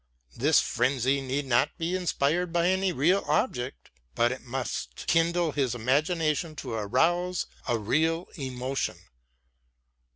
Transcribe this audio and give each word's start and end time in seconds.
This 0.35 0.59
frenzy 0.59 1.21
need 1.21 1.45
not 1.45 1.77
be 1.77 1.95
inspired 1.95 2.51
by 2.51 2.67
any 2.69 2.91
real 2.91 3.23
object, 3.27 3.91
but 4.15 4.31
it 4.31 4.41
must 4.41 5.05
kindle 5.05 5.51
his 5.51 5.75
imagination 5.75 6.55
to 6.55 6.73
arouse 6.73 7.45
a 7.67 7.77
real 7.77 8.25
emotion. 8.33 8.97